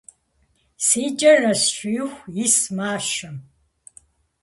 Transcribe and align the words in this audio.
-Си 0.85 1.03
кӏэр 1.19 1.37
нэсшииху 1.43 2.29
ис 2.43 2.55
мащэм. 2.75 3.35